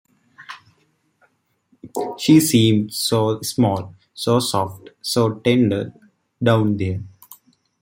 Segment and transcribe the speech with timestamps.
[2.17, 5.93] She seemed so small, so soft, so tender,
[6.41, 7.03] down there.